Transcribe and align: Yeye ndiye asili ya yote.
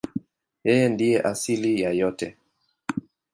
Yeye 0.67 0.85
ndiye 0.93 1.17
asili 1.31 1.71
ya 1.83 1.91
yote. 1.99 2.27